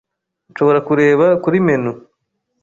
[0.51, 1.91] Nshobora kureba kuri menu?